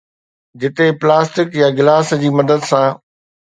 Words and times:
جتي 0.59 0.87
پلاسٽڪ 1.03 1.49
يا 1.61 1.67
گلاس 1.81 2.07
جي 2.25 2.29
مدد 2.41 2.61
سان 2.73 2.87